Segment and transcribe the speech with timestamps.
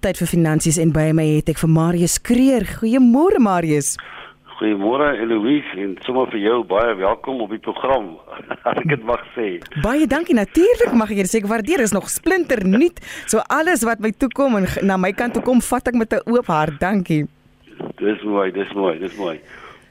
[0.00, 2.64] Tyd vir finansies en by my het ek vir Marius Kreer.
[2.78, 3.98] Goeiemôre Marius.
[4.56, 8.14] Goeiemôre Eloise en sommer vir jou baie welkom op die program.
[8.68, 9.48] As ek dit mag sê.
[9.84, 12.96] Baie dankie natuurlik mag ek dit sê ek waardeer is nog splinter nuut.
[13.28, 16.16] So alles wat my toe kom en na my kant toe kom, vat ek met
[16.16, 16.78] 'n oop hart.
[16.80, 17.26] Dankie.
[18.00, 19.34] Dis mooi, dis mooi, dis mooi.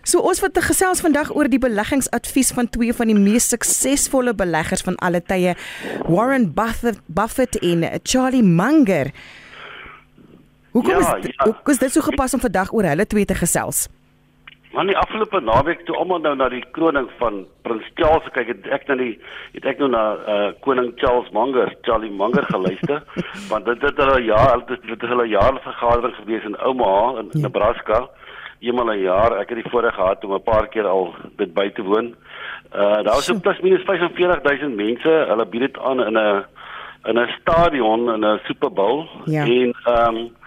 [0.01, 4.81] So ons wat gesels vandag oor die beleggingsadvies van twee van die mees suksesvolle beleggers
[4.81, 5.53] van alle tye,
[6.09, 9.13] Warren Buffett, Buffett en Charlie Munger.
[10.71, 11.45] Hoekom ja, is ja.
[11.45, 13.87] hoekom is dit so gepas om vandag oor hulle twee te gesels?
[14.73, 18.67] Maar die afgelope naweek toe almal nou na die kroning van Prins Charles kyk het
[18.75, 19.15] ek nou die
[19.55, 23.01] het ek nou na uh, koning Charles Munger, Charlie Munger geluister
[23.51, 27.47] want dit het hulle ja, dit het hulle jaarlikse vergadering gewees in Omaha in ja.
[27.47, 28.05] Nebraska.
[28.59, 29.39] Eenmal 'n jaar.
[29.39, 32.13] Ek het die voorreg gehad om 'n paar keer al dit by te woon.
[32.75, 35.09] Uh daar was so plus minus 45000 mense.
[35.09, 36.45] Hulle bied dit aan in 'n
[37.09, 39.45] in 'n stadion in 'n Super Bowl ja.
[39.45, 40.37] en ehm um,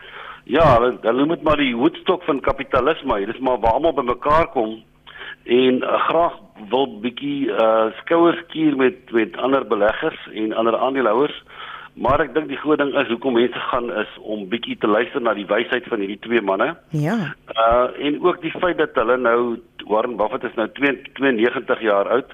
[0.45, 4.49] Ja, hulle hulle moet maar die Woodstock van kapitalisme, dit is maar waar almal bymekaar
[4.51, 4.83] kom
[5.45, 6.39] en uh, graag
[6.71, 11.43] wil bietjie uh skouers skuur met met ander beleggers en ander aandeelhouers.
[11.95, 15.21] Maar ek dink die groot ding is hoekom mense gaan is om bietjie te luister
[15.21, 16.77] na die wysheid van hierdie twee manne.
[16.91, 17.17] Ja.
[17.53, 22.33] Uh en ook die feit dat hulle nou Warren Buffett is nou 92 jaar oud.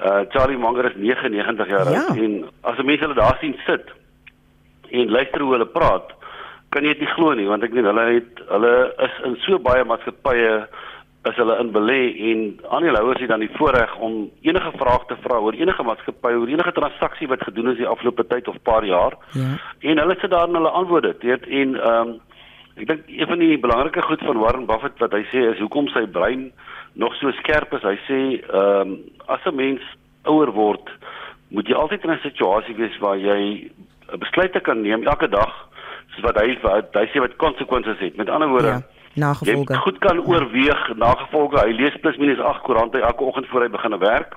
[0.00, 2.06] Uh Charlie Munger is 99 jaar ja.
[2.06, 3.92] oud en as mense hulle daar sien sit
[4.90, 6.10] en luister hoe hulle praat,
[6.70, 8.74] kan jy dit nie glo nie want ek weet hulle het hulle
[9.06, 10.52] is in so baie maatskappye
[11.28, 12.38] is hulle in belê en
[12.76, 16.72] aandeelhouers het dan die voorreg om enige vrae te vra oor enige maatskappy oor enige
[16.72, 19.18] transaksie wat gedoen is die afgelope tyd of paar jaar.
[19.36, 19.50] Ja.
[19.80, 21.14] En hulle sit daar en hulle antwoorde.
[21.20, 22.18] Weet en ehm um,
[22.80, 25.90] ek dink een van die belangrike goed van Warren Buffett wat hy sê is hoekom
[25.92, 26.48] sy brein
[26.94, 27.84] nog so skerp is.
[27.84, 29.84] Hy sê ehm um, as 'n mens
[30.24, 30.88] ouer word,
[31.48, 33.68] moet jy altyd in 'n situasie wees waar jy
[34.08, 35.68] 'n besluit kan neem elke dag
[36.26, 38.16] wat hy wat hy sê wat konsekwensies het.
[38.16, 38.80] Met ander woorde, ja,
[39.14, 39.74] nagevolge.
[39.74, 41.60] Jy goed kan oorweeg nagevolge.
[41.64, 44.36] Hy lees plus minus 8 koerante elke oggend voor hy begin werk.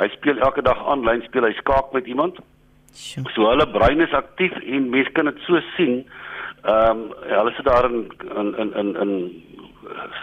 [0.00, 2.40] Hy speel elke dag aanlyn speel hy skaak met iemand.
[2.92, 3.28] Sure.
[3.34, 6.02] So hulle brein is aktief en mense kan dit so sien.
[6.62, 8.04] Ehm um, hulle sit daar in
[8.36, 9.14] in in in, in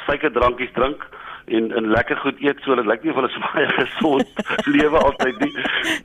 [0.05, 1.07] suikerdrankies drink
[1.49, 4.43] en en lekker goed eet so dit lyk nie of hulle so baie gesond
[4.75, 5.53] lewe altyd nie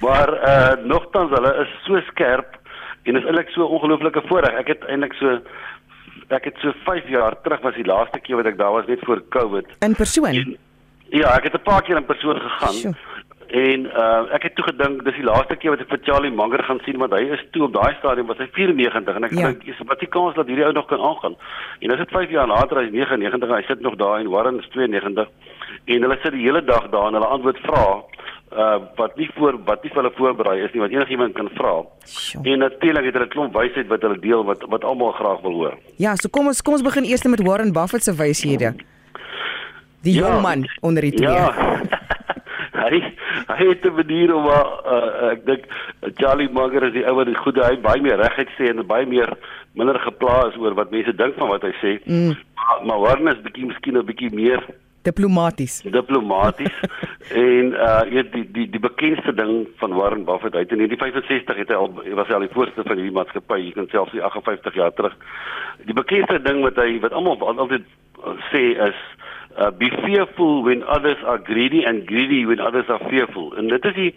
[0.05, 2.59] maar eh uh, nogtans hulle is so skerp
[3.05, 4.59] En dit is eintlik so 'n ongelooflike voorreg.
[4.59, 5.41] Ek het eintlik so
[6.29, 9.01] ek het so 5 jaar terug was die laaste keer wat ek daar was net
[9.03, 9.67] voor Covid.
[9.79, 10.27] In persoon.
[10.27, 10.57] En,
[11.09, 12.73] ja, ek het 'n paar keer in persoon gegaan.
[12.73, 12.95] Sure.
[13.49, 16.65] En uh ek het toe gedink dis die laaste keer wat ek vir Charlie Munger
[16.65, 19.47] gaan sien want hy is toe op daai stadium was hy 94 en ek ja.
[19.47, 21.37] dink is wat die kans dat hierdie ou nog kan aangaan.
[21.81, 24.31] En dis dit 5 jaar later hy is 99 en hy sit nog daar en
[24.33, 25.29] Warren is 92
[25.85, 27.87] en hulle sit die hele dag daar en hulle antwoord vra
[28.53, 31.83] uh wat nie voor wat nie vir hulle voorberei is nie wat enigiemand kan vra.
[32.43, 35.53] En natuurlik het hulle 'n klomp wysheid wat hulle deel wat wat almal graag wil
[35.53, 35.79] hoor.
[35.97, 38.75] Ja, so kom ons kom ons begin eers met Warren Buffett se wyshede.
[40.03, 41.29] Die ja, jong man onder die twee.
[41.29, 41.81] Ja.
[42.85, 43.01] hy
[43.49, 45.63] hy het 'n manier om uh, uh, ek dink
[46.15, 49.07] Charlie Munger is die ou wat die goeie hy baie meer reguit sê en baie
[49.07, 49.31] meer
[49.73, 51.99] minder geplaas oor wat mense dink van wat hy sê.
[52.05, 52.35] Mm.
[52.55, 54.63] Maar, maar Warren is bietjie miskien 'n bietjie meer
[55.03, 55.83] diplomaties.
[55.83, 56.77] Diplomaties.
[57.33, 61.71] en uh jy die die die bekendste ding van Warren Buffett uit in 1965 het
[61.73, 64.77] hy al was hy al die voorste van hierdie maatskappy, jy kan selfs die 58
[64.77, 65.17] jaar terug.
[65.89, 67.87] Die bekendste ding wat hy wat almal altyd
[68.21, 69.01] uh, sê is
[69.57, 73.55] uh be fearful when others are greedy and greedy when others are fearful.
[73.57, 74.13] En dit is die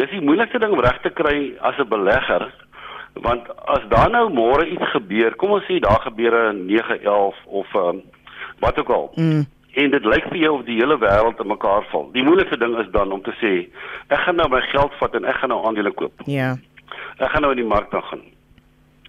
[0.00, 2.50] dis die moeilikste ding om reg te kry as 'n belegger.
[3.22, 7.74] Want as daar nou môre iets gebeur, kom ons sê daar gebeur 'n 911 of
[7.74, 8.02] um,
[8.58, 9.12] wat ook al.
[9.14, 12.06] Mm en dit lyk vir jou of die hele wêreld in mekaar val.
[12.14, 13.52] Die moeilikste ding is dan om te sê
[14.08, 16.24] ek gaan nou my geld vat en ek gaan nou aandele koop.
[16.30, 16.54] Ja.
[17.18, 18.22] Ek gaan nou in die mark gaan.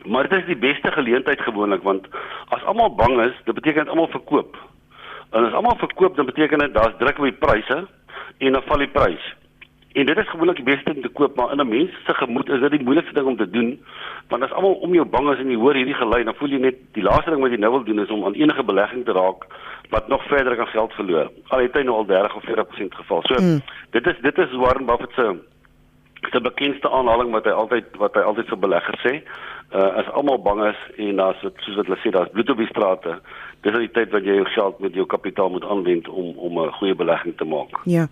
[0.06, 2.08] Maar dit is die beste geleentheid gewoonlik want
[2.54, 4.58] as almal bang is, dit beteken almal verkoop.
[5.32, 7.80] En as almal verkoop, dan beteken dit daar's druk op die pryse
[8.38, 9.26] en dan val die prys.
[9.96, 12.50] En dit is gewoonlik die beste ding te koop, maar in 'n mens se gemoed
[12.50, 13.80] is dit die moeilikste ding om te doen,
[14.28, 16.60] want as almal om jou bang is en jy hoor hierdie gelei, dan voel jy
[16.60, 19.12] net die laaste ding wat jy nou wil doen is om aan enige belegging te
[19.12, 19.46] raak
[19.90, 21.32] wat nog verder kan geld verloor.
[21.48, 23.22] Al het hy nou al 30 of 40% geval.
[23.24, 23.62] So mm.
[23.90, 25.36] dit is dit is Warren Buffett se
[26.32, 29.22] se bekendste aanhaling wat hy altyd wat hy altyd vir beleggers sê.
[29.72, 32.58] Uh as almal bang is en as dit soos wat hulle sê daar's bloed op
[32.58, 33.20] die strate,
[33.62, 36.78] dis die tyd wat jy jou geld met jou kapitaal moet aanwend om om 'n
[36.82, 37.80] goeie belegging te maak.
[37.86, 38.08] Ja.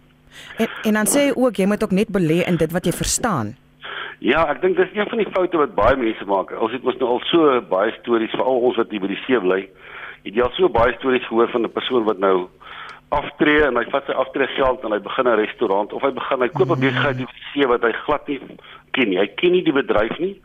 [0.58, 2.92] En en dan sê jy ook jy moet ook net belê in dit wat jy
[2.92, 3.56] verstaan.
[4.20, 6.54] Ja, ek dink dis een van die foute wat baie mense maak.
[6.56, 9.40] Ons het mos nou al so baie stories veral ons wat hier by die see
[9.40, 9.62] bly.
[10.24, 12.48] Het jy al so baie stories gehoor van 'n persoon wat nou
[13.10, 16.42] aftree en hy vat sy aftree geld en hy begin 'n restaurant of hy begin
[16.42, 16.86] hy koop 'n mhm.
[16.86, 18.40] besigheid op die see wat hy glad nie
[18.92, 19.20] ken nie.
[19.20, 20.38] Hy ken nie die bedryf nie.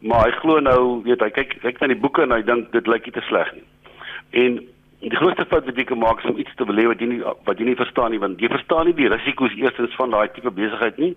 [0.00, 2.86] maar hy glo nou, weet hy kyk kyk na die boeke en hy dink dit
[2.88, 3.66] lyk nie te sleg nie.
[4.42, 4.60] En
[5.00, 7.20] die grootste fout wat jy kan maak is om iets te belê wat jy nie
[7.48, 10.52] wat jy nie verstaan nie want jy verstaan nie die risiko's eerstens van daai tipe
[10.52, 11.14] besigheid nie.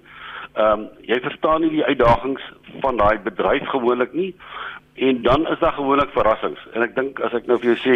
[0.54, 2.46] Ehm um, jy verstaan nie die uitdagings
[2.86, 4.32] van daai bedryf gewoonlik nie.
[4.94, 6.62] En dan is daar gewoonlik verrassings.
[6.74, 7.96] En ek dink as ek nou vir jou sê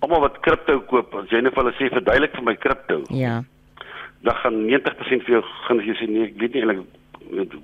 [0.00, 3.02] almal wat kripto koop, as jy net vir hulle sê verduidelik vir my kripto.
[3.12, 3.42] Ja.
[4.24, 6.86] Dan gaan 90% vir jou gaan jy sê nee, ek weet nie eintlik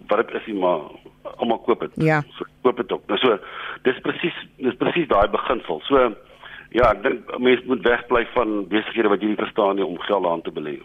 [0.06, 0.84] wat dit is nie, maar
[1.40, 1.96] almal koop dit.
[2.06, 2.20] Ja.
[2.36, 3.08] So koop dit ook.
[3.08, 3.38] Nou so
[3.88, 5.80] dis presies dis presies daai beginsel.
[5.88, 6.12] So
[6.70, 10.26] Ja, ek dink mense moet wegbly van besighede wat jy nie verstaan nie om geld
[10.26, 10.78] aan te belê.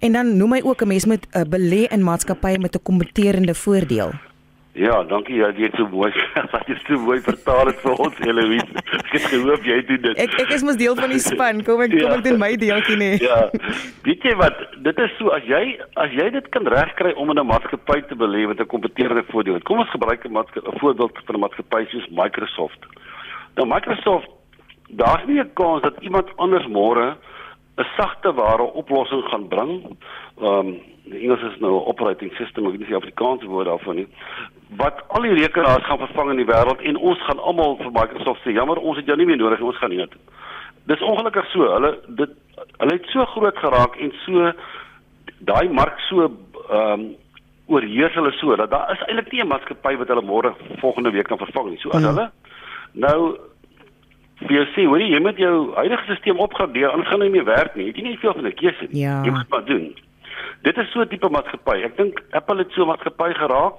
[0.00, 3.54] En dan noem hy ook 'n mens moet uh, belê in maatskappye met 'n kompeterende
[3.54, 4.12] voordeel.
[4.76, 6.10] Ja, dankie jy het so mooi
[6.52, 8.82] wat jy so mooi vertaal het vir ons Eloise.
[9.06, 10.18] Ek het gehoop jy doen dit.
[10.20, 11.62] Ek ek is mos deel van die span.
[11.64, 13.14] Kom ek kom ek doen my deeltjie nie.
[13.24, 13.38] Ja.
[14.04, 15.62] Weet jy wat, dit is so as jy
[15.96, 19.60] as jy dit kan regkry om in 'n maatskappy te belê met 'n kompeterende voordeel.
[19.64, 20.44] Kom ons gebruik 'n
[20.80, 22.84] voorbeeld van 'n maatskappy soos Microsoft.
[23.56, 24.28] Nou Microsoft
[24.88, 27.16] daar's nie 'n kans dat iemand anders môre
[27.76, 29.96] 'n sagte ware oplossing gaan bring.
[30.40, 33.94] Ehm um, die Engels is nou operating system, ek weet nie die Afrikaanse woord daarvoor
[33.94, 34.06] nie.
[34.76, 38.42] Wat al die rekenaars gaan vervang in die wêreld en ons gaan almal vir Microsoft
[38.42, 40.16] sê, jammer, ons het jou nie meer nodig nie, ons gaan nie dit.
[40.90, 41.68] Dis ongelukkig so.
[41.74, 42.34] Hulle dit
[42.80, 44.50] hulle het so groot geraak en so
[45.38, 47.06] daai mark so ehm um,
[47.66, 51.26] oorheers hulle so dat daar is eintlik nie 'n maatskappy wat hulle môre volgende week
[51.26, 51.78] kan vervang nie.
[51.78, 52.06] So as mm.
[52.06, 52.30] hulle
[52.92, 53.38] nou
[54.44, 57.38] vir jou sê, hoor jy, jy moet jou huidige stelsel opgradeer, anders gaan hy nie
[57.38, 57.86] meer werk nie.
[57.86, 59.00] Jy het nie veel van 'n keuse nie.
[59.02, 59.22] Ja.
[59.24, 59.94] Jy moet maar doen.
[60.62, 61.82] Dit is so 'n tipe maatskappy.
[61.84, 63.74] Ek dink Apple het so 'n maatskappy geraak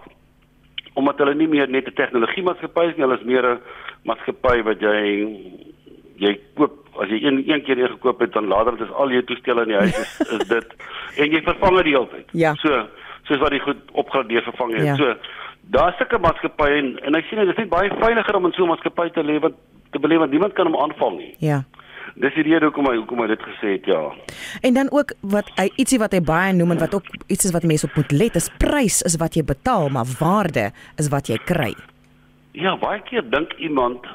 [0.93, 3.59] omdat hulle nie meer net 'n tegnologie maatskappy is nie, hulle is meer 'n
[4.03, 5.37] maatskappy wat jy
[6.17, 9.23] jy koop as jy een een keer gekoop het dan later dit is al jou
[9.23, 10.67] toestelle in die huis is, is dit
[11.21, 12.29] en jy vervang dit die hele tyd.
[12.31, 12.53] Ja.
[12.55, 12.87] So
[13.27, 14.83] soos wat jy goed opgradeer vervang jy.
[14.83, 14.95] Ja.
[14.95, 15.13] So
[15.73, 18.63] daar's sulke maatskappye en en ek sien dit is nie baie veiliger om in so
[18.63, 19.53] 'n maatskappy te lewe
[19.91, 21.35] te beleef want niemand kan hom aanval nie.
[21.39, 21.63] Ja.
[22.15, 24.11] Dis die rede hoekom hy hoekom hy dit gesê het, ja.
[24.61, 27.51] En dan ook wat hy ietsie wat hy baie noem en wat ook iets is
[27.51, 31.27] wat mense op moet let, is prys is wat jy betaal, maar waarde is wat
[31.27, 31.75] jy kry.
[32.51, 34.05] Ja, baie keer dink iemand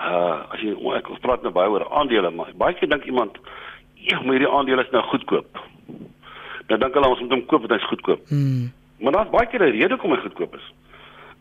[0.00, 3.36] uh as jy ek praat nou baie oor aandele, maar baie keer dink iemand
[3.94, 5.58] ja, maar hierdie aandele is nou goedkoop.
[6.66, 8.30] Dan dink hulle ons moet hom koop want hy's goedkoop.
[8.30, 8.70] Mm.
[9.00, 10.66] Maar daar's baie keer 'n rede hoekom hy goedkoop is.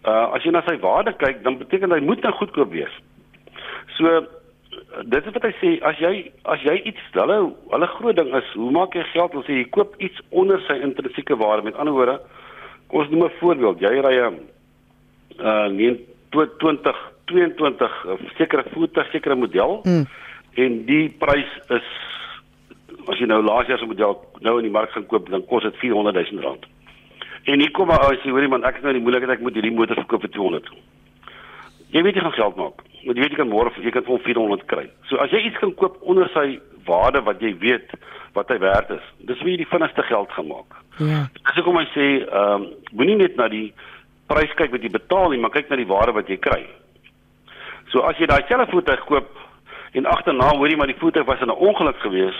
[0.06, 2.96] Uh as jy na sy waarde kyk, dan beteken hy moet nou goedkoop wees.
[3.98, 4.28] So
[5.06, 6.14] dit is wat hy sê as jy
[6.54, 7.38] as jy iets hulle
[7.72, 11.38] hulle groot ding is hoe maak jy geld as jy koop iets onder sy intrinsieke
[11.40, 12.18] waarde met ander woorde
[12.88, 14.38] kom ons noem 'n voorbeeld jy ry 'n
[15.40, 15.98] uh
[16.32, 16.96] 20
[17.26, 17.92] 22
[18.38, 20.06] sekere voertuig sekere model mm.
[20.56, 21.88] en die prys is
[23.08, 25.64] as jy nou laas jaar se model nou in die mark gaan koop dan kos
[25.64, 26.66] dit 400 000 rand
[27.50, 29.58] en hier kom maar as jy hoorie man ek is nou die moeilikheid ek moet
[29.58, 30.72] hierdie motor verkoop vir 200
[31.96, 34.24] jy weet jy gaan geld maak Want jy weet jy kan môre jy kan vir
[34.26, 34.88] 400 kry.
[35.08, 37.94] So as jy iets kan koop onder sy waarde wat jy weet
[38.36, 40.76] wat hy werd is, dis wie jy die vinnigste geld gemaak.
[41.00, 41.24] Ja.
[41.32, 42.68] Dis hoekom hy sê, ehm um,
[43.00, 43.70] moenie net na die
[44.30, 46.62] prys kyk wat jy betaal nie, maar kyk na die waarde wat jy kry.
[47.94, 49.32] So as jy daai selfe voertuig koop
[49.98, 52.38] en agterna hoor jy maar die voertuig was in 'n ongeluk gewees,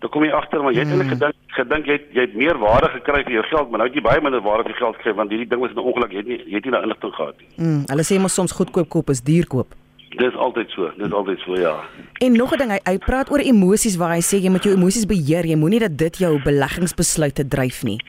[0.00, 1.18] dan kom jy agter maar jy het eintlik mm.
[1.18, 3.98] gedink gedink jy het, jy het meer waarde gekry vir jou geld, maar nou het
[3.98, 6.26] jy baie minder waarde vir geld gekry want hierdie ding was 'n ongeluk, jy het
[6.26, 7.48] nie jy het nie na inligting gehad nie.
[7.56, 9.74] Mm, hulle sê mos soms goedkoop koop is duur koop.
[10.18, 11.76] Dis altyd so, dis altyd so ja.
[12.18, 14.74] En nog 'n ding, hy, hy praat oor emosies waar hy sê jy moet jou
[14.74, 18.00] emosies beheer, jy moenie dat dit jou beleggingsbesluite dryf nie.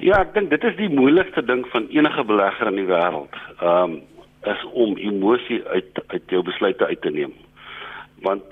[0.00, 3.34] Ja, ek dink dit is die moeilikste ding van enige belegger in die wêreld.
[3.60, 4.00] Ehm um,
[4.46, 7.32] is om emosie uit uit jou besluite uit te neem.
[8.22, 8.42] Want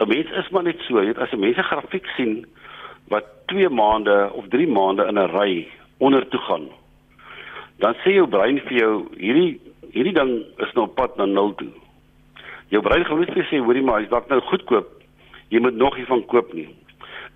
[0.00, 2.46] 'n mens is maar net so, jy weet as 'n mens 'n grafiek sien
[3.08, 6.68] wat 2 maande of 3 maande in 'n ry onder toe gaan,
[7.78, 9.60] dan sê jou brein vir jou hierdie
[9.92, 11.70] hierdie ding is nou op pad na nul toe.
[12.68, 14.88] Jou brein gaan net sê hoorie maar as dalk nou goedkoop,
[15.48, 16.68] jy moet nog hiervan koop nie.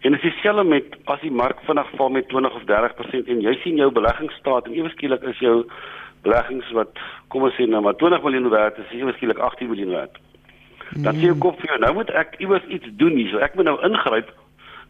[0.00, 3.40] En dit is dieselfde met as die mark vinnig val met 20 of 30% en
[3.40, 5.64] jy sien jou beleggingsstaat en ewe skielik is jou
[6.22, 6.98] beleggings wat
[7.28, 10.18] kom ons sê nou maar 20 miljoen werd is ewe skielik 18 miljoen werd.
[10.96, 11.42] Dan sê jy hmm.
[11.44, 14.30] kop vir jou nou moet ek iewers iets doen hier, so ek moet nou ingryp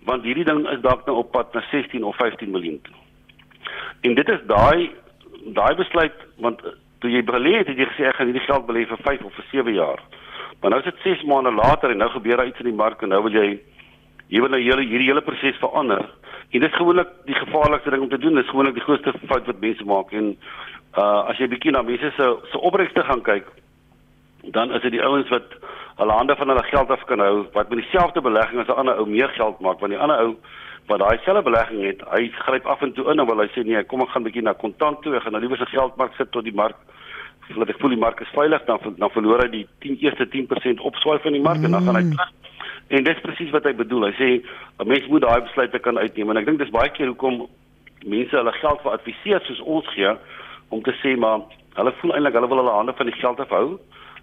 [0.08, 2.94] want hierdie ding is dalk nou op pad na 16 of 15 miljoen toe.
[4.06, 4.90] En dit is daai
[5.54, 6.14] daai besluit
[6.44, 6.62] want
[7.02, 9.34] toe jy belê het, het jy gesê ek gaan hierdie geld belê vir 5 of
[9.38, 10.00] vir 7 jaar.
[10.60, 13.02] Maar nou is dit 6 maande later en nou gebeur daar iets in die mark
[13.02, 13.58] en nou wil jy
[14.28, 16.04] jy wil nou hele hierdie hele proses verander.
[16.50, 18.34] En dit is gewoonlik die gevaarlikste ding om te doen.
[18.34, 20.34] Dit is gewoonlik die grootste fout wat mense maak en
[20.96, 23.46] uh as jy bietjie na mense se se opbregte gaan kyk,
[24.42, 25.58] dan is dit die ouens wat
[25.96, 28.98] hulle hande van hulle geld af kan hou wat met dieselfde belegging as 'n ander
[28.98, 30.36] ou meer geld maak want die ander ou
[30.86, 33.64] wat daai selfe belegging het, hy gryp af en toe in en wil hy sê
[33.64, 36.30] nee, kom ek gaan bietjie na kontant toe, ek gaan nou liewer se geldmark sit
[36.30, 36.76] tot die mark
[37.48, 40.82] dat ek voel die mark is veilig, dan dan verloor hy die 10 eerste 10%
[40.84, 41.64] opswaai van die mark mm.
[41.64, 42.10] en dan gaan hy mm.
[42.16, 42.32] terug.
[42.88, 44.04] En dis presies wat hy bedoel.
[44.08, 44.28] Hy sê
[44.84, 47.46] 'n mens moet daai besluite kan uitneem en ek dink dis baie keer hoekom
[48.04, 50.12] mense hulle geld vir adviseer soos ons gee
[50.68, 51.40] om te sê maar
[51.80, 53.78] hulle voel eintlik hulle wil hulle hande van die geld afhou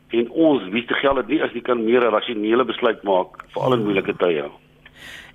[0.10, 3.44] en ons wie se geld dit nie as jy kan meer 'n rasionele besluit maak
[3.54, 4.50] vir al 'n moeilike tye.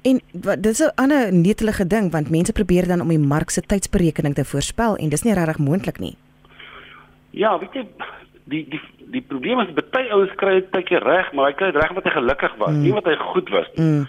[0.03, 3.61] En wat dis 'n ander netelige ding want mense probeer dan om die mark se
[3.61, 6.17] tydsberekening te voorspel en dis nie regtig moontlik nie.
[7.31, 7.87] Ja, weet jy
[8.45, 11.83] die die die probleem is baie ouens kry dit tydjie reg, maar hy kry dit
[11.83, 12.83] reg wat hy gelukkig was, mm.
[12.83, 13.85] nie wat hy goed was nie.
[13.85, 14.07] Mm.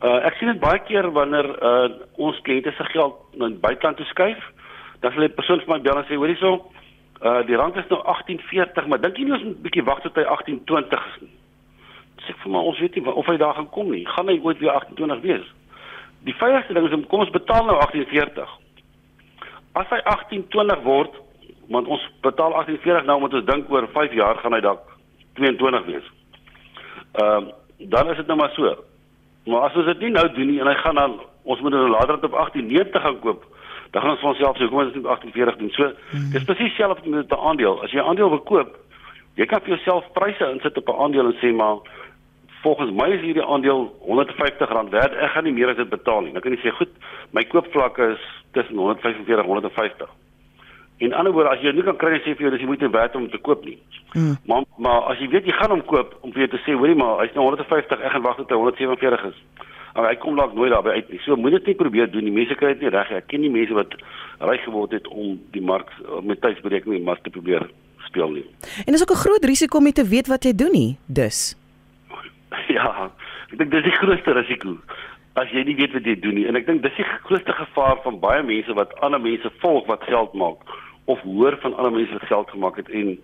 [0.00, 4.06] Uh ek sien dit baie keer wanneer uh ons kliënte se geld na buiteland toe
[4.06, 4.44] skuif,
[5.00, 6.70] dan sê 'n persoon vir my bel en sê hoorie so,
[7.20, 10.00] uh die rand is nou 1840, maar dink jy nie ons moet 'n bietjie wag
[10.00, 11.34] tot hy 1820 is nie?
[12.26, 14.06] Sê vir my ons weet nie of hy daar gaan kom nie.
[14.06, 15.46] Gaan hy ooit weer 28 wees?
[16.24, 18.48] Die veiligste ding is om kom ons betaal nou 1840.
[19.72, 21.12] As hy 1820 word,
[21.68, 24.84] want ons betaal 1840 nou moet ons dink oor 5 jaar gaan hy dalk
[25.34, 26.06] 22 wees.
[27.12, 28.76] Ehm uh, dan is dit nou maar so.
[29.48, 31.88] Maar as ons dit nie nou doen nie en hy gaan dan ons moet nou
[31.88, 33.46] later op 1890 gaan koop,
[33.90, 35.72] dan gaan ons vir onsself sê kom ons doen 1840 doen.
[35.74, 36.30] So hmm.
[36.34, 37.82] dis presies selfs met 'n aandeel.
[37.82, 38.76] As jy 'n aandeel wil koop,
[39.34, 41.76] jy kan vir jouself pryse insit op 'n aandeel en sê maar
[42.62, 45.12] volgens my is hierdie aandeel R150 werd.
[45.14, 46.32] Ek gaan nie meer as dit betaal nie.
[46.32, 46.92] Dan kan jy sê goed,
[47.32, 50.19] my koopvlakke is tussen 145 en 150.
[51.00, 53.14] In ander woorde, as jy nie kan kry sê vir jou dis jy moet werd
[53.16, 53.78] om te koop nie.
[54.12, 54.36] Hmm.
[54.46, 56.96] Maar maar as jy weet jy gaan hom koop om vir jou te sê, hoorie
[56.98, 59.38] maar, hy's nou 150, ek gaan wag tot hy 147 is.
[59.94, 61.20] Maar hy kom dalk nooit daarby uit nie.
[61.24, 62.34] So moet dit nie probeer doen nie.
[62.34, 63.18] Mense kry dit nie reg nie.
[63.18, 63.96] Ek ken nie mense wat
[64.50, 65.90] ryk geword het om die mark
[66.22, 67.66] met tydsberekening maar te probeer
[68.06, 68.44] speel nie.
[68.84, 70.98] En dis ook 'n groot risiko om nie te weet wat jy doen nie.
[71.06, 71.56] Dus
[72.76, 73.10] Ja,
[73.50, 74.76] ek dink dis die grootste risiko
[75.38, 76.46] as jy nie weet wat jy doen nie.
[76.46, 80.02] En ek dink dis die grootste gevaar van baie mense wat ander mense volg wat
[80.02, 80.58] geld maak
[81.10, 83.18] of hoor van ander mense wat geld gemaak het en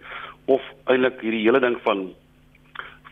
[0.57, 2.09] of eintlik hierdie hele ding van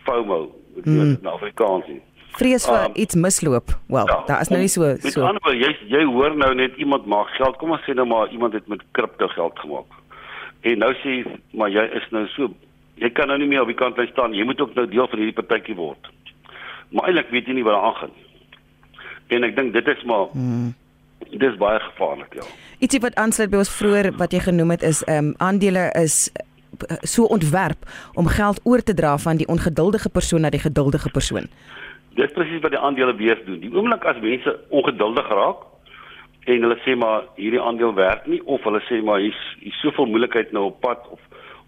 [0.05, 0.39] FOMO,
[0.75, 1.15] wat hmm.
[1.21, 2.03] in Afrikaans is.
[2.35, 3.71] Vrees vir um, iets misloop.
[3.87, 5.07] Wel, ja, daar is nou nie so so.
[5.07, 7.55] Met ander woorde, jy jy hoor nou net iemand maak geld.
[7.61, 9.99] Kom ons sê nou maar iemand het met kripto geld gemaak.
[10.67, 11.21] En nou sê
[11.55, 12.51] maar jy is nou so
[12.99, 14.35] jy kan nou nie meer op die kant bly staan.
[14.35, 16.11] Jy moet ook nou deel van hierdie partytjie word.
[16.91, 18.15] Maar eintlik weet jy nie wat daar aangaan.
[19.35, 20.73] En ek dink dit is maar hmm.
[21.19, 22.47] Dis baie gevaarlik, ja.
[22.79, 26.31] Ietsie wat aansluit by ons vroeër wat jy genoem het is ehm um, aandele is
[26.33, 31.09] eh, so ontwerp om geld oor te dra van die ongeduldige persoon na die geduldige
[31.09, 31.47] persoon.
[32.15, 33.59] Dis presies wat die aandele weer doen.
[33.59, 35.63] Die oomblik as mense ongeduldig raak
[36.45, 40.05] en hulle sê maar hierdie aandeel werk nie of hulle sê maar hier's hier's soveel
[40.11, 41.21] moeilikheid nou op pad of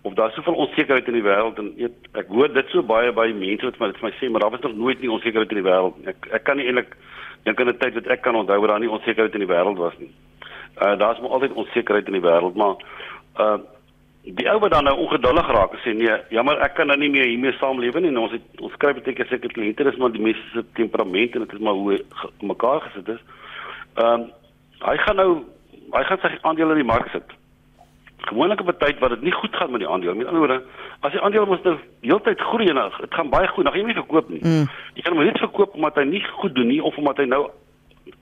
[0.08, 3.28] of daar's soveel onsekerheid in die wêreld en ek, ek hoor dit so baie by
[3.36, 5.98] mense wat vir my sê maar daar was nog nooit nie onsekerheid in die wêreld.
[6.14, 6.94] Ek ek kan nie eintlik
[7.48, 9.80] dink aan 'n tyd wat ek kan onthou waar daar nie onsekerheid in die wêreld
[9.80, 10.12] was nie.
[10.84, 12.76] Uh daar's maar altyd onsekerheid in die wêreld, maar
[13.40, 13.58] uh
[14.24, 17.10] die ou wat dan nou ongeduldig raak en sê nee, jammer, ek kan nou nie
[17.10, 18.12] meer hiermee saamleef nie.
[18.12, 21.46] En ons het ons skryf baie seker kliënte, dis maar die mense se temperament en
[21.46, 22.02] dit is maar hoe
[22.42, 23.22] mekaar gesit is.
[23.96, 24.28] Ehm uh,
[24.88, 25.32] hy gaan nou
[25.92, 27.38] hy gaan sy aandele in die mark sit
[28.38, 30.16] gewoonlik op 'n tyd wat dit nie goed gaan met die aandeel.
[30.16, 30.64] Met ander woorde,
[31.00, 33.88] as die aandeel mos nou heeltyd groei en dit gaan baie goed, dan gaan jy
[33.88, 34.40] nie verkoop nie.
[34.44, 34.68] Mm.
[34.94, 37.50] Jy kan hom net verkoop omdat hy nie goed doen nie of omdat hy nou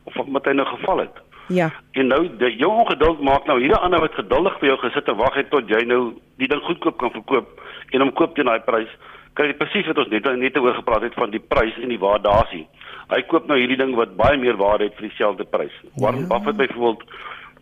[0.03, 1.15] of omdat hy nou geval het.
[1.48, 1.72] Ja.
[1.91, 5.15] En nou die jou ongeduld maak nou hierdie ander wat geduldig vir jou gesit en
[5.15, 8.60] wag het tot jy nou die ding goedkoop kan verkoop en hom koop teen daai
[8.60, 8.89] prys.
[9.34, 12.00] Kry jy presies wat ons net net oor gepraat het van die prys en die
[12.00, 12.67] waardasie.
[13.10, 15.74] Hy koop nou hierdie ding wat baie meer waarde het vir dieselfde prys.
[16.01, 16.27] Warren ja.
[16.27, 17.03] Buffett byvoorbeeld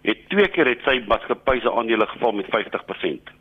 [0.03, 3.33] het twee keer het sy maatskappy se aandele geval met 50%.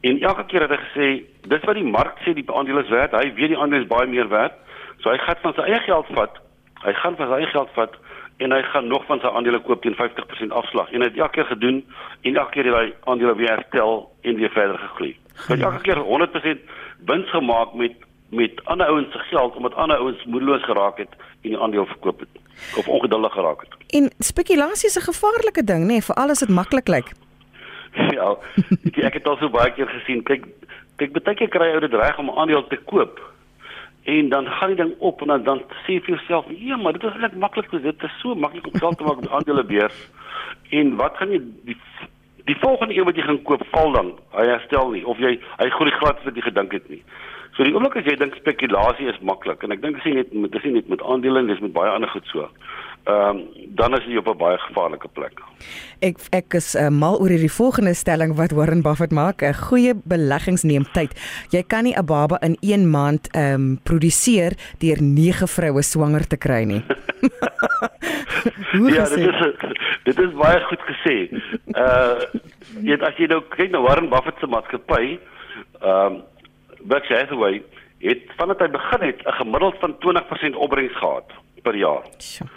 [0.00, 1.08] En elke keer het hy gesê,
[1.50, 4.08] dis wat die mark sê die aandele is werd, hy weet die aandele is baie
[4.08, 4.56] meer werd.
[5.02, 6.40] So hy gaan van sy eie geld vat.
[6.84, 7.96] Hy gaan van sy eie geld vat
[8.44, 10.90] en hy gaan nog van sy aandele koop teen 50% afslag.
[10.92, 11.78] En hy het elke keer gedoen
[12.22, 15.14] en elke keer het hy aandele weer herstel en weer verder gegroei.
[15.46, 16.76] Hy het elke keer 100%
[17.08, 18.04] wins gemaak met
[18.34, 22.20] met ander ouens se geld omdat ander ouens moedeloos geraak het en die aandeel verkoop
[22.20, 22.40] het
[22.78, 23.75] of ongeduldig geraak het.
[23.94, 27.12] En spekulasie is 'n gevaarlike ding, nê, nee, veral as dit maklik lyk.
[28.16, 28.36] Ja,
[29.08, 30.44] ek, het al so baie keer gesien, kyk,
[30.96, 33.20] kyk baie keer kry ou dit reg om 'n aandeel te koop.
[34.04, 36.92] En dan gaan die ding op en dan dan sê jy vir jouself, "Ja, maar
[36.92, 40.10] dit is net maklik, dit is so maklik om geld te maak op aandele beurs."
[40.70, 41.76] En wat gaan jy die
[42.44, 45.68] die volgende een wat jy gaan koop val dan, hy herstel nie of jy hy
[45.70, 47.02] groei glad wat jy gedink het nie.
[47.56, 50.32] So die oomblik as jy dink spekulasie is maklik en ek dink as jy net
[50.32, 52.48] met dis nie net met aandele dis met baie ander goed so.
[53.06, 53.46] Ehm um,
[53.78, 55.40] dan is jy op 'n baie gevaarlike plek.
[56.00, 59.42] Ek ek is uh, mal oor hierdie volgende stelling wat Warren Buffett maak.
[59.42, 61.14] 'n Goeie beleggings neem tyd.
[61.50, 66.26] Jy kan nie 'n baba in 1 maand ehm um, produseer deur 9 vroue swanger
[66.26, 66.82] te kry nie.
[68.96, 69.54] ja, dit is
[70.04, 71.30] dit is baie goed gesê.
[71.78, 72.18] Uh
[72.82, 75.18] jy weet as jy nou kyk na Warren Buffett se maatskappy,
[75.80, 76.22] ehm um,
[76.82, 77.62] Berkshire Hathaway
[77.98, 81.30] het vandat hy begin het 'n gemiddeld van 20% opbrengs gehad
[81.62, 82.02] per jaar.
[82.18, 82.50] Sure.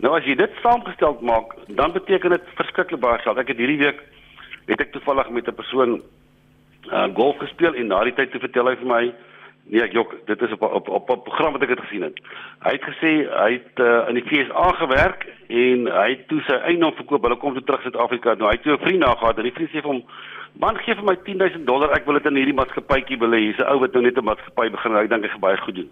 [0.00, 3.38] Nou as jy dit saamgestel maak, dan beteken dit verskriklik baie geld.
[3.38, 4.00] Ek het hierdie week
[4.70, 6.00] het ek toevallig met 'n persoon
[6.92, 9.14] uh golf gespeel en na die tyd toe vertel hy vir my
[9.70, 12.16] Nee, ek jok, dit is op op op 'n program wat ek het gesien het.
[12.58, 16.54] Hy het gesê hy het uh, in die FSA gewerk en hy het toe sy
[16.54, 17.22] eiendom verkoop.
[17.22, 18.34] Hulle kom toe terug Suid-Afrika.
[18.34, 20.02] Nou hy het toe 'n vriend nagehad en die vriend sê vir hom:
[20.58, 21.92] "Man, gee vir my 10000 dollar.
[21.92, 23.38] Ek wil dit in hierdie maatskappytjie belê.
[23.38, 24.96] Hier's 'n ou wat nou net 'n maatskappy begin.
[24.96, 25.90] Ek dink hy gaan baie goed doen."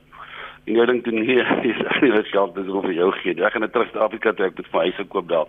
[0.69, 3.39] En jy dink toe nee, dis nie wat geld dis oor jou gee.
[3.41, 5.49] Ek gaan net terug Suid-Afrika toe ek dit vir hy se koop daar.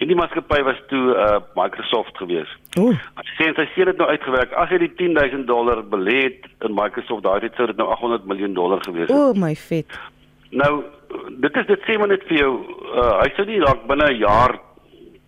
[0.00, 2.56] En die maatskappy was toe uh Microsoft geweest.
[2.80, 2.96] Ooh.
[3.20, 6.76] As jy sê hy het nou uitgewerk, as hy die 10000 dollar belê het in
[6.76, 9.16] Microsoft, daai het sou dit nou 800 miljoen dollar gewees het.
[9.16, 9.98] Ooh my vet.
[10.50, 10.72] Nou
[11.42, 12.52] dit is dit sê maar net vir jou,
[12.92, 14.58] uh hy sou nie dalk binne 'n jaar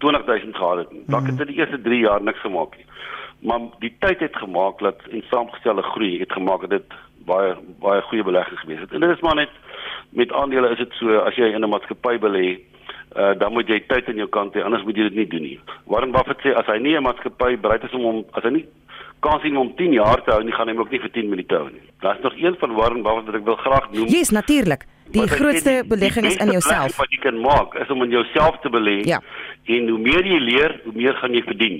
[0.04, 1.04] 20000 gehad het nie.
[1.06, 2.86] Dalk het dit die eerste 3 jaar niks gemaak nie.
[3.42, 6.92] Maar die tyd het gemaak dat en saamgestelde groei het gemaak dat dit
[7.26, 8.92] baie baie goeie belegging gewees het.
[8.92, 9.50] En dit is maar net
[10.10, 12.60] met aandele is dit so as jy in 'n maatskappy belê
[13.16, 15.42] uh, dan moet jy tyd aan jou kant hê anders moet jy dit nie doen
[15.42, 15.60] nie.
[15.86, 18.66] Warren Buffett sê as hy nie 'n maatskappy bereid is om hom as hy nie
[19.22, 21.54] kan sien om 10 jaar te hou nie, gaan hy ook nie vir 10 minute
[21.54, 21.84] hou nie.
[22.02, 24.08] Daar's nog een van Warren Buffett wat ek wil graag noem.
[24.08, 24.86] Ja, yes, natuurlik.
[25.12, 26.96] Die grootste belegging is in jouself.
[26.96, 29.02] Wat jy kan maak is om in jouself te belê.
[29.06, 29.20] Ja.
[29.64, 31.78] En hoe meer jy leer, hoe meer gaan jy verdien.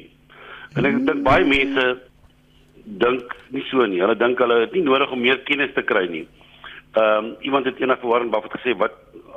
[0.77, 1.87] En ek dink baie mense
[2.85, 4.01] dink nie so nie.
[4.01, 6.27] Hulle dink hulle het nie nodig om meer kennis te kry nie.
[6.93, 8.93] Ehm um, iemand het eendag vir Warren Buffett gesê wat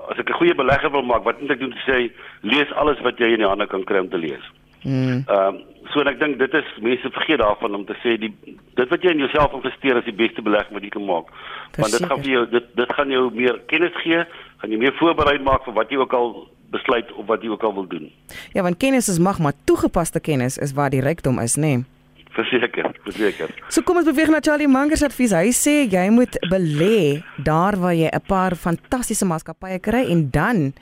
[0.09, 2.11] as ek 'n goeie belegger wil maak, wat moet ek doen te sê
[2.41, 4.43] lees alles wat jy in die hande kan kry om te lees.
[4.81, 5.23] Hmm.
[5.27, 5.61] Ehm um,
[5.93, 8.33] so en ek dink dit is mense vergeet daarvan om te sê die
[8.75, 11.31] dit wat jy in jouself investeer is die beste belegging wat jy kan maak.
[11.77, 14.25] Want dit gaan vir jou dit dit gaan jou meer kennis gee,
[14.57, 17.63] gaan jou meer voorberei maak vir wat jy ook al besluit of wat jy ook
[17.63, 18.11] al wil doen.
[18.53, 21.61] Ja, want kennis is mag, maar toegepaste kennis is waar die rykdom is, nê?
[21.61, 21.94] Nee.
[22.35, 23.51] Verseker, verseker.
[23.71, 25.31] So kom ons beweeg na Charlie Munger se advies.
[25.31, 30.73] Hy sê jy moet belê daar waar jy 'n paar fantastiese maatskappye kry en dan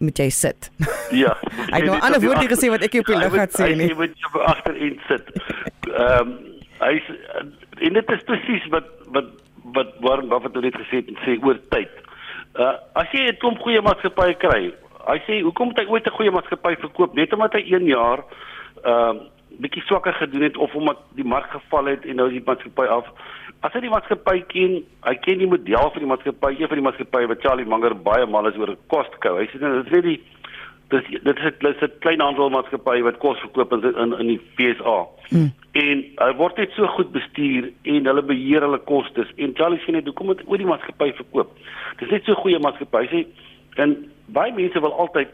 [0.00, 0.70] moet jy sit.
[1.10, 1.34] Ja.
[1.42, 3.88] Hy het nou 'n ander woordjie gesê wat ek op die lug het sê nie.
[3.90, 5.26] Jy moet jy agterin sit.
[5.90, 6.28] Ehm um,
[6.80, 6.94] hy
[7.86, 9.26] en dit is presies wat wat
[9.74, 11.90] wat Warren Buffett het gesê en sê oor tyd.
[12.54, 14.72] Uh as jy 'n klomp goeie maatskappye kry,
[15.06, 18.24] hy sê hoekom moet hy ooit 'n goeie maatskappy verkoop net omdat hy 1 jaar
[18.84, 22.38] ehm uh, bietjie swakker gedoen het of omdat die mark geval het en nou is
[22.38, 23.08] die maatskappy af.
[23.60, 26.86] As hy die maatskappy ken, hy ken die model van die maatskappy, een van die
[26.86, 29.36] maatskappye wat Charlie Munger baie mal is oor cost kou.
[29.40, 30.20] Hy sê dit is net die
[30.90, 34.26] dis dit is dit is 'n klein handel maatskappy wat kos verkoop in in, in
[34.26, 34.96] die FSA.
[35.28, 35.52] Hmm.
[35.72, 39.92] En hy word net so goed bestuur en hulle beheer hulle kostes en Charlie sê
[39.92, 41.52] net hoekom moet oor die maatskappy verkoop?
[41.98, 43.06] Dis net so goeie maatskappy.
[43.06, 43.26] Hy sê
[43.82, 45.28] en baie mense wil altyd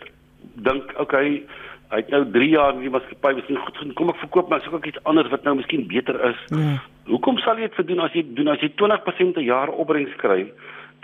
[0.54, 1.42] dink, okay,
[1.90, 3.94] Hy het nou 3 jaar in die maatskappy, miskien goed gedoen.
[3.94, 6.40] Kom ek verkoop maar soek ek iets anders wat nou miskien beter is.
[6.50, 6.78] Ja.
[7.06, 10.50] Hoekom sal jy dit verdoen as jy doen as jy 20% 'n jaar opbrengs kry?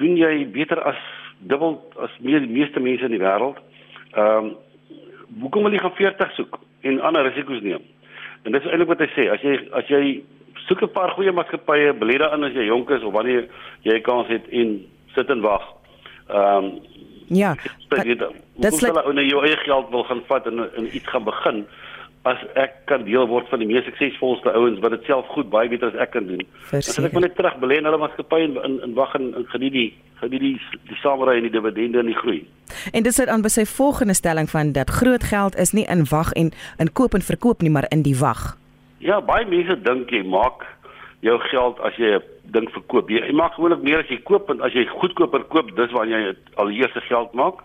[0.03, 0.99] Doen jy beter as
[1.39, 3.59] dubbel as meer die meeste mense in die wêreld?
[4.15, 4.55] Ehm um,
[5.41, 7.83] hoekom wil jy gaan 40 soek en ander risiko's neem?
[8.43, 10.23] En dis eintlik wat hy sê, as jy as jy
[10.67, 13.47] soek 'n paar goeie maatskappye, belê daarin as jy jonk is of wanneer
[13.83, 14.83] jy kans het en
[15.15, 15.63] sit en wag.
[16.29, 16.81] Ehm um,
[17.29, 17.55] Ja.
[17.89, 21.65] Dit sal ou nou jou eie geld wil gaan vat en in iets gaan begin
[22.23, 25.71] as ek kan deel word van die mees suksesvolste ouens wat dit self goed baie
[25.71, 26.45] beter as ek kan doen.
[26.71, 29.47] As ek wil net terug belê in hulle maatskappy en in, in wag en, en
[29.51, 29.89] geniet die
[30.21, 30.55] geniet die
[30.91, 32.39] die samery en die dividende en die groei.
[32.95, 36.07] En dit sit aan by sy volgende stelling van dat groot geld is nie in
[36.13, 38.53] wag en in koop en verkoop nie maar in die wag.
[39.03, 40.63] Ja, baie mense dink jy maak
[41.27, 43.11] jou geld as jy 'n ding verkoop.
[43.11, 46.09] Jy, jy maak gewoonlik meer as jy koop en as jy goedkoper koop, dis waar
[46.11, 47.63] jy al eers geld maak.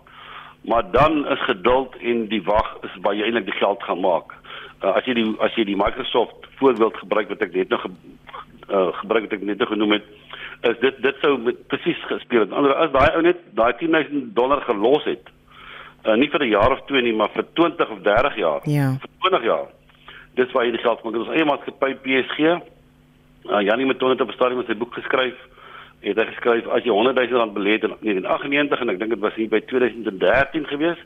[0.68, 4.34] Maar dan is geduld en die wag is waar jy eintlik die geld gaan maak.
[4.82, 7.90] Uh, as jy die as jy die Microsoft voorbeeld gebruik wat ek net nog ge,
[8.68, 10.06] uh, gebruik wat ek net nog genoem het,
[10.68, 11.34] is dit dit sou
[11.70, 12.54] presies gespeel het.
[12.54, 15.30] Anders as daai ou net daai 10000 dollar gelos het.
[16.06, 18.60] Uh, nie vir 'n jaar of twee nie, maar vir 20 of 30 jaar.
[18.64, 18.96] Ja.
[19.00, 19.66] Vir 20 jaar.
[20.34, 21.14] Dis waar jy die geld maak.
[21.14, 22.38] Ons eie maatskappy PSG
[23.44, 25.34] Uh, Janie Maton het op 'n stadium sy boek geskryf,
[26.00, 29.10] het hy geskryf as jy 100 000 rand belê het in 1998 en ek dink
[29.10, 30.98] dit was hier by 2013 gewees,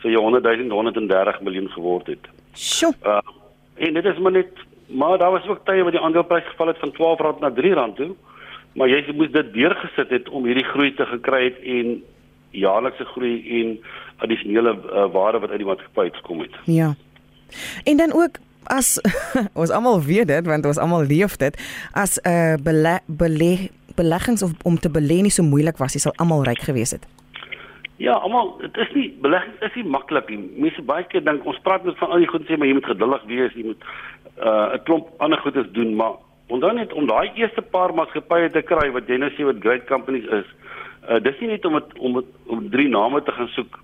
[0.00, 2.24] sou jy 100 000 130 miljoen geword het.
[2.54, 2.94] Sjoe.
[3.04, 3.20] Uh,
[3.74, 4.52] en dit is maar net
[4.86, 7.74] maar daar was ook tye waar die aandeleprys geval het van 12 rand na 3
[7.74, 8.14] rand toe.
[8.72, 12.02] Maar jy moes dit deurgesit het om hierdie groei te gekry het en
[12.50, 13.78] jaarlikse groei en
[14.16, 16.54] addisionele uh, waarde wat uit die maatskappy uitgekom het.
[16.64, 16.94] Ja.
[17.84, 19.00] En dan ook as
[19.60, 21.54] ons almal weet dit want ons almal leef dit
[21.92, 26.00] as 'n uh, bele, bele, beleggings of om te belê nie so moeilik was, jy
[26.00, 27.06] sal almal ryk gewees het.
[27.96, 30.42] Ja, almal, dit is nie belegging is nie maklik nie.
[30.60, 32.92] Mense baie keer dink ons praat net van al die goed sê maar jy moet
[32.92, 33.82] geduldig wees, jy moet
[34.36, 38.62] uh 'n klomp ander goedes doen, maar onthou net om daai eerste paar maatskappye te
[38.62, 40.48] kry wat jy nou sê wat great companies is.
[41.08, 43.78] Uh dis nie net om het, om het, om drie name te gaan soek.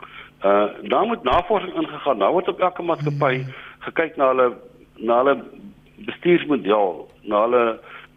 [0.44, 2.18] Uh daar moet navorsing ingegaan.
[2.18, 3.46] Nou word op elke maatskappy
[3.80, 4.52] gekyk na hulle
[5.02, 5.36] na hulle
[6.06, 7.62] bestuursmodel, na hulle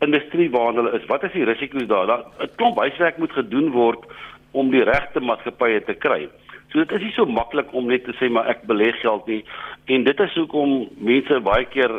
[0.05, 1.07] industrie waarna hulle is.
[1.09, 2.07] Wat is die risiko's daar?
[2.07, 4.05] Daar 'n klomp huiswerk moet gedoen word
[4.51, 6.29] om die regte maatskappye te kry.
[6.71, 9.43] So dit is nie so maklik om net te sê maar ek belê geld nie.
[9.85, 11.91] En dit is hoekom mense baie keer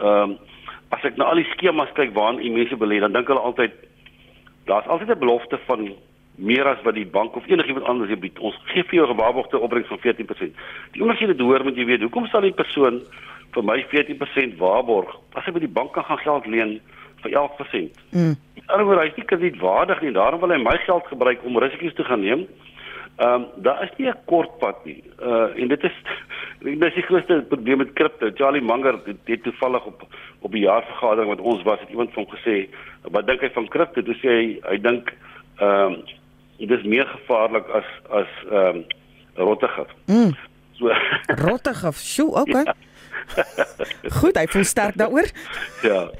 [0.00, 0.38] ehm um,
[0.90, 3.72] as ek na al die skemas kyk waarin mense belê, dan dink hulle altyd
[4.66, 5.92] daar's altyd 'n belofte van
[6.36, 8.38] meer as wat die bank of enigiemand anders bied.
[8.38, 10.56] Ons gee vir jou gewaarborgde opbrengs van 14%.
[10.92, 13.02] Die oomblik jy dit hoor, moet jy weet, hoekom sal die persoon
[13.54, 16.80] vir my 14% waarborg as hy by die bank kan gaan geld leen
[17.22, 18.02] vir 11%?
[18.10, 18.34] Mm.
[18.66, 22.04] Alhoewel hy is nie kredietwaardig nie, daarom wil hy my geld gebruik om risiko's te
[22.04, 22.46] gaan neem.
[23.20, 25.02] Ehm um, daar is nie 'n kort pad nie.
[25.20, 25.96] Uh en dit is
[26.64, 28.30] dit is die grootste probleem met kripto.
[28.34, 30.06] Charlie Munger het, het toevallig op
[30.40, 32.68] op 'n jaarvergadering wat ons was, het iemand van hom gesê,
[33.02, 35.12] "Wat dink hy van kripto?" Toe sê hy, hy dink
[35.58, 36.02] ehm um,
[36.58, 38.84] dit is meer gevaarlik as as ehm um,
[39.34, 39.88] rottegif.
[40.06, 40.32] Mm.
[40.72, 40.88] So
[41.46, 41.96] rottegif.
[41.96, 42.62] Sjoe, okay.
[42.64, 42.74] Ja.
[44.20, 45.30] Goed, hy voel sterk daaroor.
[45.82, 46.10] Ja.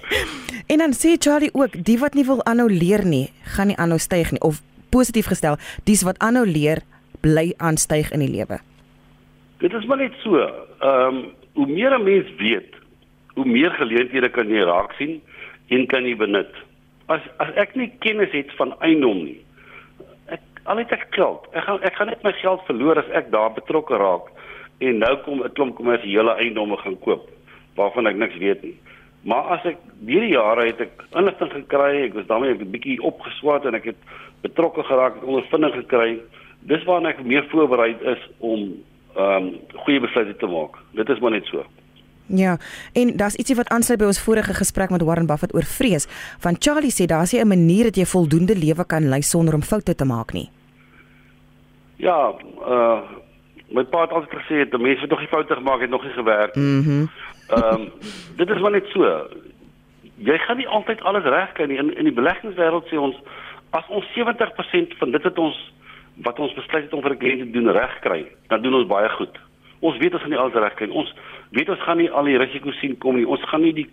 [0.66, 3.98] En dan sê Charlie ook, die wat nie wil aanhou leer nie, gaan nie aanhou
[3.98, 6.82] styg nie of positief gestel, dis wat aanhou leer
[7.20, 8.60] bly aanstyg in die lewe.
[9.60, 10.40] Dit is maar net so.
[10.40, 11.20] Ehm um,
[11.58, 12.74] hoe meer 'n mens weet,
[13.34, 15.20] hoe meer geleenthede kan jy raak sien
[15.68, 16.54] en kan jy benut.
[17.06, 19.40] As as ek nie kennis het van eiendom nie,
[20.26, 23.30] ek al het ek geld, ek gaan ek gaan net my geld verloor as ek
[23.30, 24.30] daar betrokke raak
[24.80, 27.28] en nou kom 'n klomp kommersiële eiendomme gaan koop
[27.76, 28.76] waarvan ek niks weet nie.
[29.22, 33.64] Maar as ek hierdie jare het ek inligting gekry, ek was daarmee 'n bietjie opgeswat
[33.64, 34.00] en ek het
[34.40, 36.18] betrokke geraak, ek ondervinding gekry.
[36.60, 38.72] Dis waarna ek meer voorberei is om
[39.16, 40.78] ehm um, goeie besluite te maak.
[40.94, 41.64] Dit is maar net so.
[42.26, 42.58] Ja,
[42.92, 46.06] en daar's ietsie wat aansluit by ons vorige gesprek met Warren Buffett oor vrees.
[46.38, 49.62] Van Charlie sê daar's nie 'n manier dat jy voldoende lewe kan lei sonder om
[49.62, 50.48] foute te maak nie.
[51.96, 52.32] Ja,
[52.68, 53.00] uh
[53.70, 56.12] my pa het altyd gesê dat mense wat nog nie foute gemaak het nog nie
[56.12, 56.54] gewerk.
[56.54, 56.78] Mhm.
[56.78, 57.10] Mm
[57.50, 57.90] ehm um,
[58.36, 59.26] dit is maar net so.
[60.16, 61.78] Jy gaan nie altyd alles reg kry nie.
[61.78, 63.16] In in die beleggingswêreld sê ons
[63.70, 65.72] as ons 70% van dit wat ons
[66.22, 68.86] wat ons besluit het om vir 'n kliënt te doen reg kry, dan doen ons
[68.86, 69.38] baie goed.
[69.80, 70.96] Ons weet ons gaan nie alles reg kry nie.
[70.96, 71.14] Ons
[71.50, 73.26] weet ons gaan nie al die risiko's sien kom nie.
[73.26, 73.88] Ons gaan nie die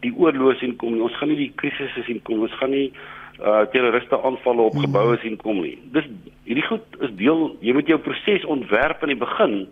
[0.00, 1.02] die oorlog sien kom nie.
[1.02, 2.40] Ons gaan nie die krisisse sien kom.
[2.40, 2.92] Ons gaan nie
[3.38, 5.78] uh terroriste aanvalle op geboue sien kom nie.
[5.94, 6.06] Dis
[6.44, 9.68] hierdie goed is deel jy moet jou proses ontwerp in die begin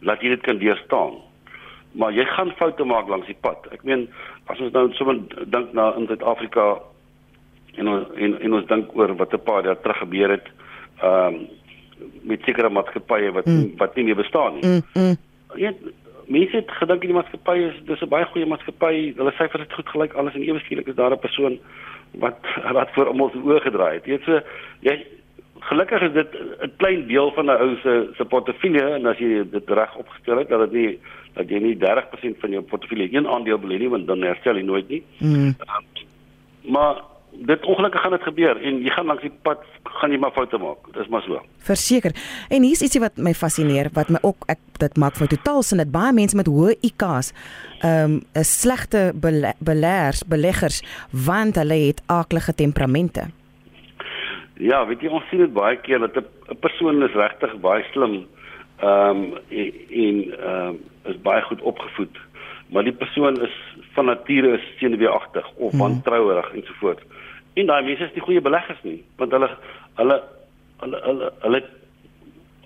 [0.00, 1.18] dat jy dit kan deurstaan.
[1.92, 3.66] Maar jy gaan foute maak langs die pad.
[3.74, 4.08] Ek meen
[4.46, 5.20] as ons nou sommer
[5.52, 6.78] dink na in Suid-Afrika
[7.76, 10.46] en en en ons dink oor wat 'n paar jaar terug gebeur het
[11.02, 11.48] ehm um,
[12.22, 13.72] met sekere maatskappye wat mm.
[13.76, 14.64] wat nie meer bestaan nie.
[14.64, 15.16] Mm, mm.
[15.60, 15.72] Ja,
[16.26, 19.12] mense het gedink die maatskappy is dis 'n baie goeie maatskappy.
[19.16, 21.58] Hulle syfers het goed gelyk, alles en ewe skielik is daar 'n persoon
[22.18, 22.38] wat
[22.72, 24.06] wat voor almal se oë gedraai het.
[24.06, 24.40] Jy weet so
[24.80, 24.96] jy
[25.70, 29.44] gelukkig is dit 'n klein deel van 'n ou se se portefeulje en as jy
[29.50, 30.98] dit reg opgestel het dat dit nie
[31.34, 34.62] dat jy nie 30% van jou portefeulje een aandeel belê nie want dan herstel jy
[34.62, 35.02] nooit nie.
[35.18, 35.54] Mm.
[35.60, 35.78] Uh,
[36.62, 36.96] maar
[37.32, 39.62] dit ongelukkig gaan dit gebeur en jy gaan langs die pad
[40.00, 40.88] gaan jy maar foute maak.
[40.94, 41.40] Dis maar so.
[41.66, 42.14] Verseker.
[42.48, 45.82] En hier's ietsie wat my fascineer wat my ook ek dit maak vir totaal sin
[45.82, 47.32] dat baie mense met hoë IQ's
[47.80, 50.82] ehm um, slegte beleggers beleggers
[51.26, 53.28] want hulle het aaklige temperamente.
[54.60, 58.26] Ja, weet jy ons sien dit baie keer dat 'n persoon is regtig baie slim
[58.80, 62.18] ehm um, en ehm um, is baie goed opgevoed
[62.70, 63.54] maar die persoon is
[63.92, 65.82] van nature is senuweeagtig of mhm.
[65.82, 67.02] wantrouerig en so voort.
[67.54, 69.50] En daai mense is nie goeie beleggers nie, want hulle
[69.98, 70.20] hulle
[70.80, 71.62] hulle hulle hulle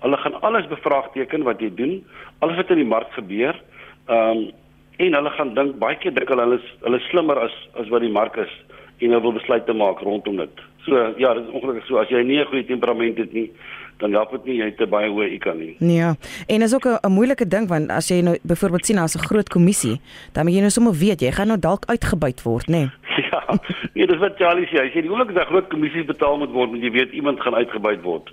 [0.03, 1.95] hulle gaan alles bevraagteken wat jy doen,
[2.39, 3.57] alles wat in die mark gebeur.
[4.05, 4.45] Ehm um,
[4.97, 8.13] en hulle gaan dink baie keer dink hulle is hulle slimmer as as wat die
[8.17, 8.51] mark is
[9.01, 10.61] en hulle wil besluite maak rondom dit.
[10.85, 13.51] So ja, dit is ongelukkig so as jy nie 'n goeie temperament het nie,
[13.97, 15.75] dan help dit nie jy te baie hoë IQ nie.
[15.79, 16.15] Ja.
[16.47, 19.49] En is ook 'n moeilike ding want as jy nou byvoorbeeld sien as 'n groot
[19.49, 19.99] kommissie,
[20.33, 22.71] dan moet jy nou sommer weet jy gaan nou dalk uitgebuit word, nê?
[22.71, 22.89] Nee?
[23.47, 23.57] Ja.
[23.93, 24.81] Nee, dis wat Charlie sê.
[24.81, 27.55] Hy sê die oomblik as groot kommissies betaal moet word, moet jy weet iemand gaan
[27.55, 28.31] uitgebuit word.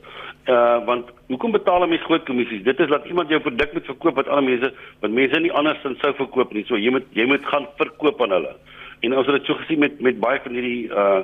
[0.51, 2.65] Uh want hoekom betaal mense groot kommissies?
[2.67, 4.73] Dit is dat iemand jou produk moet verkoop wat ander mense
[5.05, 6.65] wat mense nie andersins sou verkoop nie.
[6.67, 8.55] So jy moet jy moet gaan verkoop aan hulle.
[9.03, 11.23] En ons het dit so gesien met met baie van hierdie uh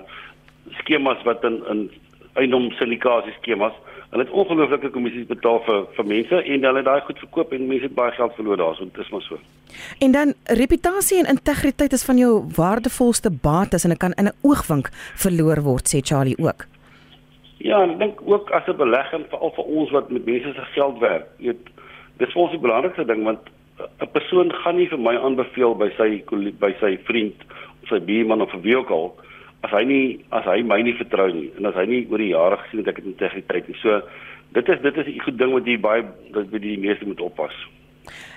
[0.82, 1.88] skemas wat in in
[2.38, 3.74] eiendom syndikasie skemas
[4.08, 7.66] Hulle het ongelooflike kommissies betaal vir vir mense en hulle het daai goed verkoop en
[7.68, 9.36] mense het baie geld verloor daarso, dit is maar so.
[10.00, 14.38] En dan reputasie en integriteit is van jou waardevolste bates en dit kan in 'n
[14.42, 14.88] oogwink
[15.24, 16.64] verloor word, sê Charlie ook.
[17.58, 20.98] Ja, ek dink ook as 'n belegging veral vir ons wat met mense se geld
[20.98, 21.26] werk.
[21.38, 21.68] Jy weet,
[22.16, 23.40] dis vir ons die belangrikste ding want
[24.00, 26.22] 'n persoon gaan nie vir my aanbeveel by sy
[26.60, 27.34] by sy vriend
[27.82, 29.14] of sy buurman of wie ook al
[29.66, 32.30] as hy nie as hy my nie vertrou nie en as hy nie oor die
[32.30, 33.78] jare gesien het ek het integriteit nie.
[33.82, 34.00] So
[34.54, 37.20] dit is dit is 'n goed ding wat jy baie dat by die meeste moet
[37.20, 37.54] oppas.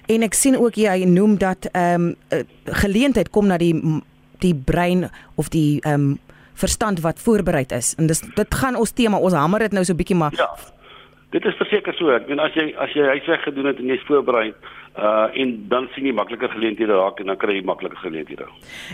[0.07, 3.75] En ek sien ook jy noem dat ehm um, geleentheid kom na die
[4.39, 6.19] die brein of die ehm um,
[6.53, 7.95] verstand wat voorberei is.
[7.97, 10.49] En dis dit gaan ons tema ons hamer dit nou so bietjie maar Ja.
[11.31, 12.09] Dit is verseker so.
[12.09, 14.53] Ek meen as jy as jy huiswerk gedoen het en jy's voorberei
[14.97, 18.47] uh en dan sien jy makliker geleenthede raak en dan kry jy makliker geleenthede.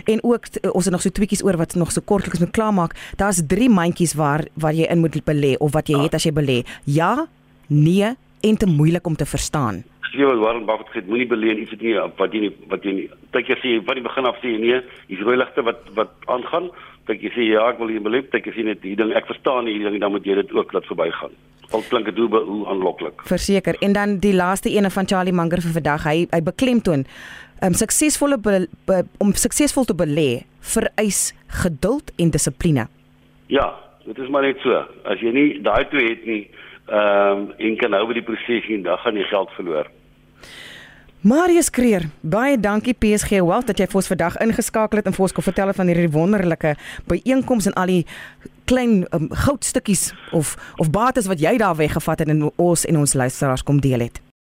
[0.06, 2.94] En ook ons het nog so tweetjies oor wat nog so kortliks moet klaarmaak.
[3.16, 6.02] Daar's drie mandjies waar waar jy in moet belê of wat jy ja.
[6.06, 6.62] het as jy belê.
[6.84, 7.26] Ja,
[7.66, 9.82] nee en te moeilik om te verstaan.
[10.12, 12.84] Jy wil Warren Buffett sê moenie belê in iets wat nie wat jy nie wat
[12.84, 13.08] jy nie.
[13.34, 14.80] Dink jy sê van die begin af sê nee,
[15.10, 16.70] hier's rooi ligte wat wat aangaan.
[17.10, 18.22] Dink jy sê ja, ek wil hier belê.
[18.32, 20.54] Dink jy sê net hierdie ding ek verstaan nie hierdie ding dan moet jy dit
[20.56, 21.36] ook laat verbygaan.
[21.70, 23.22] Al klink dit hoe hoe aanloklik.
[23.28, 23.76] Verseker.
[23.84, 26.06] En dan die laaste ene van Charlie Munger vir vandag.
[26.08, 27.04] Hy hy beklemtoon
[27.62, 32.86] um, suksesvolle be, be, om suksesvol te belê vereis geduld en dissipline.
[33.52, 33.68] Ja,
[34.04, 34.80] dit is maar net so.
[35.08, 36.42] As jy nie daai twee het nie,
[36.88, 39.90] ehm um, en kan nou by die proses nie, dan gaan jy geld verloor.
[41.20, 45.24] Marius Kreer, baie dankie PSG Wealth dat jy vir ons vandag ingeskakel het en vir
[45.26, 46.76] ons kon vertel van hierdie wonderlike
[47.10, 48.04] byeenkomste en al die
[48.70, 53.18] klein um, goudstukkies of of bates wat jy daar weggevat het en ons en ons
[53.18, 54.22] luisteraars kom deel het.